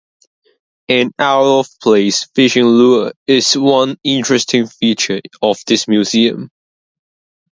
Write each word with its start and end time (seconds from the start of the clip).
An 0.89 1.11
out-of-place 1.19 2.29
fishing 2.33 2.65
lure 2.65 3.11
is 3.27 3.55
one 3.55 3.97
interesting 4.03 4.65
feature 4.65 5.21
of 5.43 5.59
this 5.67 5.87
museum. 5.87 6.49